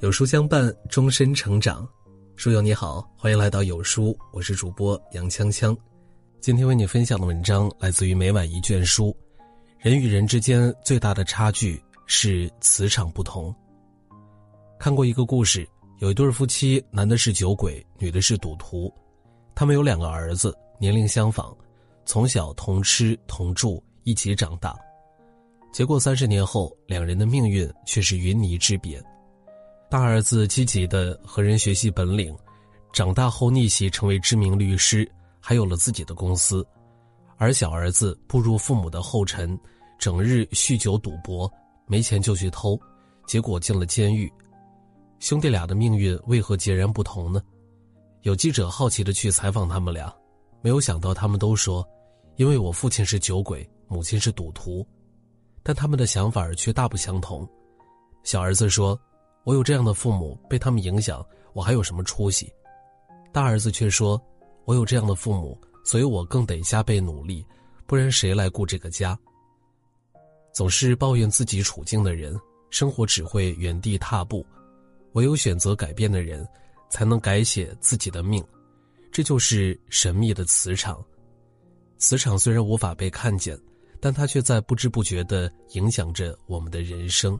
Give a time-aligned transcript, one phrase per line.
[0.00, 1.86] 有书相伴，终身成长。
[2.34, 5.76] 书友你好，欢迎来到有书，我是主播杨锵锵。
[6.40, 9.14] 今天为你分享的文章来自于每晚一卷书。
[9.78, 13.54] 人与人之间最大的差距是磁场不同。
[14.78, 15.68] 看过一个故事，
[15.98, 18.90] 有一对夫妻，男的是酒鬼，女的是赌徒。
[19.54, 21.54] 他们有两个儿子，年龄相仿，
[22.06, 24.74] 从小同吃同住，一起长大。
[25.74, 28.98] 结果三十年后，两人的命运却是云泥之别。
[29.90, 32.32] 大儿子积极的和人学习本领，
[32.92, 36.62] 长大后逆袭成为知名律师，还有了自己的公司；
[37.36, 39.58] 而小儿子步入父母的后尘，
[39.98, 41.52] 整日酗酒赌博，
[41.88, 42.78] 没钱就去偷，
[43.26, 44.32] 结果进了监狱。
[45.18, 47.42] 兄弟俩的命运为何截然不同呢？
[48.22, 50.14] 有记者好奇的去采访他们俩，
[50.62, 51.84] 没有想到他们都说
[52.38, 54.86] ：“因为我父亲是酒鬼，母亲是赌徒。”
[55.64, 57.44] 但他们的想法却大不相同。
[58.22, 58.96] 小儿子说。
[59.44, 62.52] 我有这样的父母，被他们影响，我还有什么出息？
[63.32, 64.20] 大儿子却说
[64.66, 67.46] ：“我有这样的父母，所以我更得加倍努力，
[67.86, 69.18] 不然谁来顾这个家？”
[70.52, 72.38] 总是抱怨自己处境的人，
[72.70, 74.44] 生活只会原地踏步；
[75.12, 76.46] 唯有选择改变的人，
[76.90, 78.44] 才能改写自己的命。
[79.12, 81.02] 这就是神秘的磁场。
[81.98, 83.58] 磁场虽然无法被看见，
[84.00, 87.38] 但它却在不知不觉地影响着我们的人生。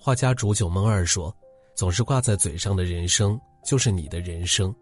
[0.00, 1.34] 画家煮酒梦二说
[1.74, 4.74] ：“总是挂在嘴上的人生，就是你的人生。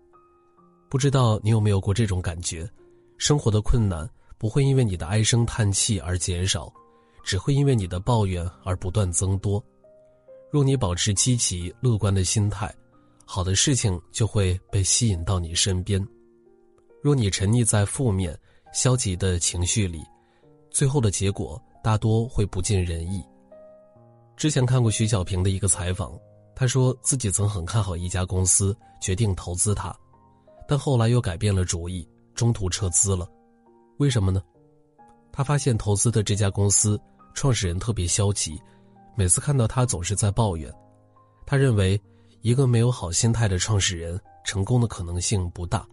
[0.91, 2.69] 不知道你有没有过这种感觉？
[3.17, 6.71] 生活的困难不会因为你的唉声叹气而减少，
[7.25, 9.63] 只会因为你的抱怨而不断增多。
[10.51, 12.73] 若你保持积极乐观的心态，
[13.25, 16.01] 好的事情就会被吸引到你身边；
[17.03, 18.39] 若你沉溺在负面、
[18.73, 20.03] 消极的情绪里，
[20.71, 23.25] 最后的结果大多会不尽人意。”
[24.37, 26.13] 之前看过徐小平的一个采访，
[26.55, 29.97] 他说自己曾很看好一家公司，决定投资它，
[30.69, 33.27] 但后来又改变了主意，中途撤资了。
[33.97, 34.43] 为什么呢？
[35.33, 37.01] 他发现投资的这家公司
[37.35, 38.61] 创始人特别消极，
[39.15, 40.73] 每次看到他总是在抱怨。
[41.47, 41.99] 他认为，
[42.43, 45.87] 一个没有好心态的创始人，成功的可能性不大。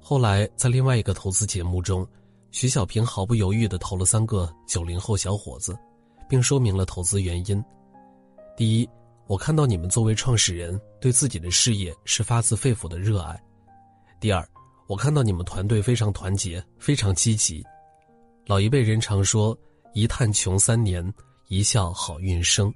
[0.00, 2.04] 后来在另外一个投资节目中，
[2.50, 5.76] 徐小平毫不犹豫地投了三个九零后小伙子。
[6.28, 7.62] 并说明了投资原因。
[8.56, 8.88] 第一，
[9.26, 13.36] 我看到你们作为创始人对自己的事业是发自肺腑的热爱；
[14.20, 14.46] 第二，
[14.86, 17.64] 我看到你们团队非常团结，非常积极。
[18.46, 19.56] 老一辈人常说
[19.92, 21.12] ：“一叹穷三年，
[21.48, 22.72] 一笑好运生。”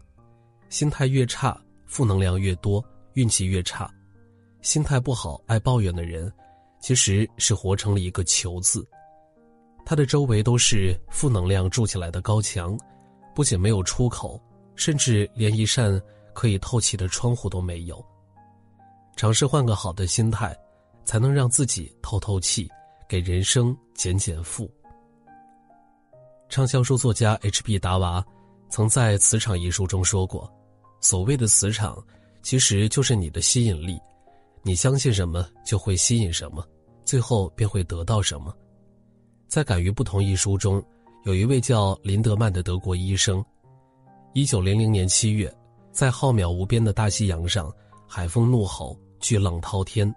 [0.68, 2.84] 心态越差，负能量越多，
[3.14, 3.88] 运气越差。
[4.62, 6.32] 心态不好、爱抱怨的人，
[6.80, 8.86] 其实是活成了一个“求”字，
[9.86, 12.78] 他的周围都是负能量筑起来的高墙。
[13.40, 14.38] 不仅没有出口，
[14.76, 15.98] 甚至连一扇
[16.34, 18.04] 可以透气的窗户都没有。
[19.16, 20.54] 尝试换个好的心态，
[21.06, 22.68] 才能让自己透透气，
[23.08, 24.70] 给人生减减负。
[26.50, 27.78] 畅销书作家 H.B.
[27.78, 28.22] 达娃
[28.68, 30.46] 曾在《磁场》一书中说过
[31.00, 31.96] ：“所谓的磁场，
[32.42, 33.98] 其实就是你的吸引力。
[34.62, 36.62] 你相信什么，就会吸引什么，
[37.06, 38.54] 最后便会得到什么。”
[39.48, 40.84] 在《敢于不同》一书中。
[41.24, 43.44] 有一位叫林德曼的德国医生，
[44.32, 45.54] 一九零零年七月，
[45.92, 47.70] 在浩渺无边的大西洋上，
[48.08, 50.12] 海风怒吼，巨浪滔天。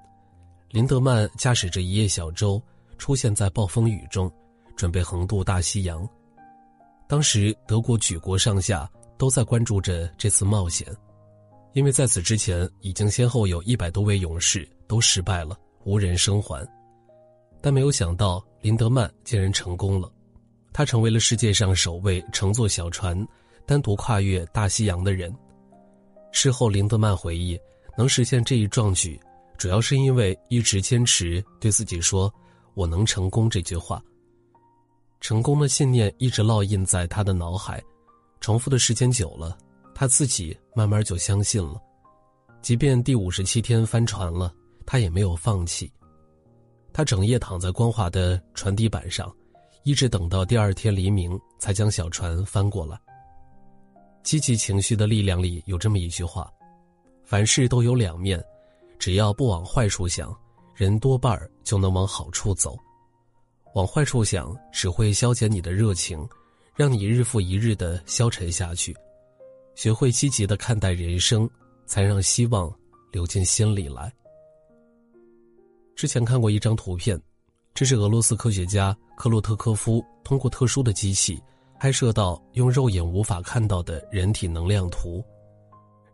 [0.70, 2.62] 林德曼驾驶着一叶小舟，
[2.98, 4.32] 出现在暴风雨中，
[4.78, 6.08] 准备横渡大西洋。
[7.06, 10.88] 当时，德国举国上下都在关注着这次冒险，
[11.74, 16.66] 因为在此之前，已经先后有一百多位勇士都失败了，无人生还。
[17.60, 20.10] 但没有想到，林德曼竟然成功了。
[20.74, 23.16] 他成为了世界上首位乘坐小船
[23.66, 25.34] 单独跨越大西洋的人。
[26.32, 27.58] 事后，林德曼回忆，
[27.96, 29.20] 能实现这一壮举，
[29.56, 32.34] 主要是因为一直坚持对自己说
[32.74, 34.02] “我能成功”这句话。
[35.22, 37.82] 成功的信念一直烙印在他的脑海，
[38.42, 39.56] 重复的时间久了，
[39.94, 41.80] 他自己慢慢就相信了。
[42.62, 44.52] 即便第五十七天翻船了，
[44.86, 45.90] 他也没有放弃。
[46.92, 49.34] 他整夜躺在光滑的船底板上。
[49.84, 52.98] 一直等到第二天黎明，才将小船翻过来。
[54.24, 56.50] 积极情绪的力量里有这么一句话
[57.26, 58.42] ：“凡事都有两面，
[58.98, 60.34] 只要不往坏处想，
[60.74, 62.78] 人多半儿就能往好处走。
[63.76, 66.26] 往坏处想，只会消减你的热情，
[66.76, 68.96] 让你日复一日的消沉下去。
[69.76, 71.50] 学会积极的看待人生，
[71.86, 72.74] 才让希望
[73.12, 74.10] 流进心里来。”
[75.94, 77.22] 之前看过一张图片。
[77.74, 81.42] 这是俄罗斯科学家克洛特科夫通过特殊的机器
[81.80, 85.24] 拍摄到用肉眼无法看到的人体能量图。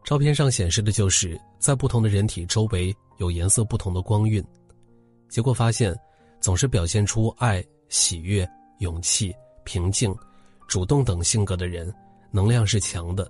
[0.06, 4.42] 照片上显示的就是在不同的人体周围有颜色不同的光晕，
[5.28, 5.94] 结果发现，
[6.40, 9.36] 总是表现出爱、喜悦、勇气、
[9.66, 10.16] 平静、
[10.66, 11.94] 主动等性格的人，
[12.32, 13.26] 能量是强的；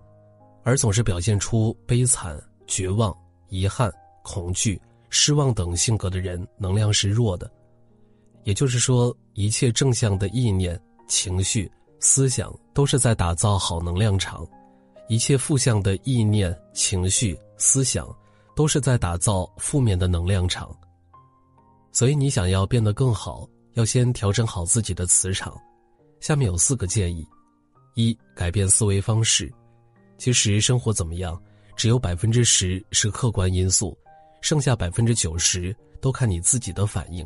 [0.64, 3.14] 而总是表现出悲惨、绝望、
[3.50, 3.92] 遗憾、
[4.22, 4.80] 恐惧、
[5.10, 7.52] 失望等性格的人，能量是弱的。
[8.50, 10.76] 也就是说，一切正向的意念、
[11.08, 14.44] 情绪、思想都是在打造好能量场。
[15.08, 18.08] 一切负向的意念、情绪、思想，
[18.56, 20.76] 都是在打造负面的能量场。
[21.92, 25.56] 所以，你想要变得更好，要先调整好自己的磁场。
[26.20, 27.24] 下面有四个建议：
[27.94, 29.54] 一、改变思维方式。
[30.18, 31.40] 其实，生活怎么样，
[31.76, 33.96] 只有百分之十是客观因素，
[34.42, 37.24] 剩下百分之九十都看你自己的反应。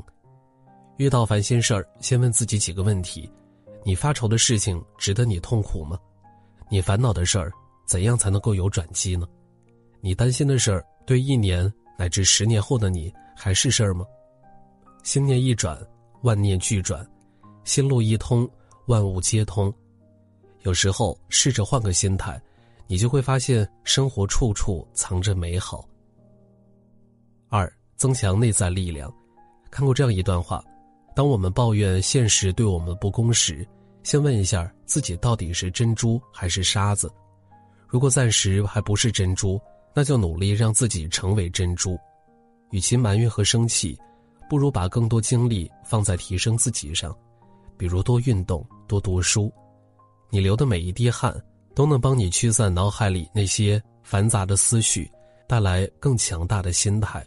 [1.03, 3.29] 遇到烦心事儿，先问自己几个问题：
[3.83, 5.99] 你发愁的事情值得你痛苦吗？
[6.69, 7.51] 你烦恼的事儿？
[7.85, 9.27] 怎样才能够有转机呢？
[9.99, 11.69] 你担心的事儿，对一年
[11.99, 14.05] 乃至十年后的你还是事儿吗？
[15.03, 15.77] 心念一转，
[16.21, 17.05] 万念俱转；
[17.65, 18.49] 心路一通，
[18.85, 19.73] 万物皆通。
[20.61, 22.41] 有时候试着换个心态，
[22.87, 25.85] 你就会发现生活处处藏着美好。
[27.49, 29.13] 二，增强内在力量。
[29.69, 30.63] 看过这样一段话：
[31.15, 33.67] 当我们抱怨现实对我们不公时，
[34.01, 37.11] 先问一下自己到底是珍珠还是沙子。
[37.87, 39.61] 如果暂时还不是珍珠，
[39.93, 41.97] 那就努力让自己成为珍珠。
[42.71, 43.95] 与其埋怨和生气，
[44.49, 47.15] 不如把更多精力放在提升自己上，
[47.77, 49.53] 比如多运动、多读书。
[50.31, 51.39] 你流的每一滴汗，
[51.75, 55.07] 都能帮你驱散脑海里那些繁杂的思绪，
[55.47, 57.23] 带来更强大的心态。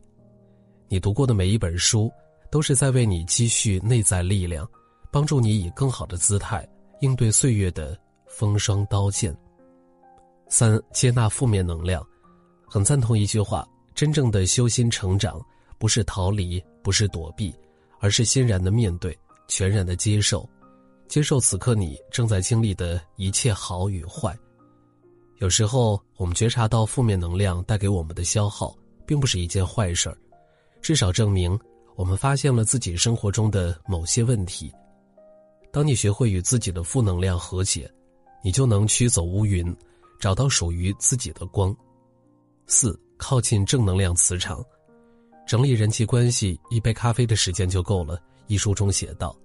[0.89, 2.11] 你读过的每一本书，
[2.51, 4.69] 都是在为你积蓄内在力量，
[5.11, 6.67] 帮助你以更好的姿态
[7.01, 9.37] 应对岁月的风霜刀剑。
[10.49, 12.07] 三、接纳负面能量，
[12.67, 15.41] 很赞同一句话：真正的修心成长，
[15.79, 17.55] 不是逃离，不是躲避，
[17.99, 20.49] 而是欣然的面对，全然的接受，
[21.09, 24.37] 接受此刻你正在经历的一切好与坏。
[25.39, 30.17] 有时候，我们觉察到负面能量带给我们的消耗，并不是一件坏事儿，
[30.81, 31.59] 至少证明
[31.97, 34.73] 我们发现了自己生活中的某些问题。
[35.73, 37.91] 当你学会与自己的负能量和解，
[38.45, 39.75] 你就能驱走乌云。
[40.19, 41.77] 找到属于自己的光。
[42.67, 44.65] 四，靠近正能量磁场，
[45.47, 48.19] 整理人际关系，一杯咖啡的时间就够了。
[48.47, 49.37] 一书中写道：“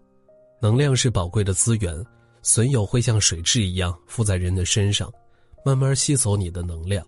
[0.61, 2.01] 能量是宝贵的资源，
[2.41, 5.11] 损友会像水蛭一样附在人的身上，
[5.65, 7.05] 慢慢吸走你的能量。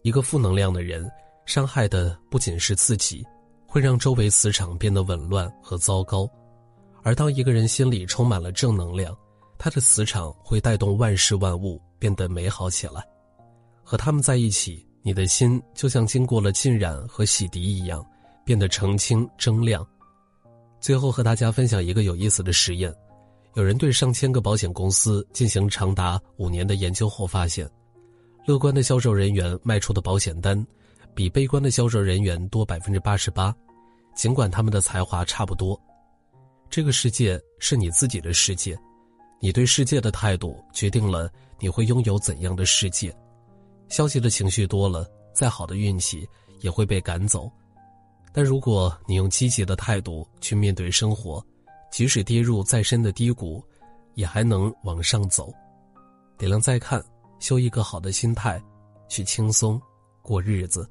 [0.00, 1.06] 一个负能量的人，
[1.44, 3.22] 伤害的不仅是自己，
[3.74, 6.30] 会让周围磁场变得紊乱和糟糕。
[7.02, 9.12] 而当一个人心里充满了正能量，
[9.58, 13.02] 他的磁场会带动万事万物。”变得美好起来，
[13.82, 18.04] 和他们在一起，你的心就像经过了浸染和洗涤一样，
[18.44, 19.86] 变得澄清铮亮。
[20.80, 22.94] 最后和大家分享一个有意思的实验：
[23.54, 27.66] 有人对上千个保险公司进行长达五年的研究后发现，
[28.44, 30.62] 乐观的销售人员卖出的保险单，
[31.14, 33.54] 比悲观的销售人员多百分之八十八，
[34.14, 35.80] 尽管他们的才华差不多。
[36.70, 38.78] 这个世界是你自己的世界。
[39.40, 43.14] 你对世界的态度决定了你会拥有怎样的世界。
[43.88, 46.26] 消极的情绪多了，再好的运气
[46.60, 47.50] 也会被赶走。
[48.32, 51.44] 但如果你用积极的态度去面对生活，
[51.92, 53.62] 即使跌入再深的低谷，
[54.14, 55.52] 也还能往上走。
[56.38, 57.04] 点亮再看，
[57.38, 58.60] 修一个好的心态，
[59.08, 59.80] 去轻松
[60.22, 60.90] 过日子。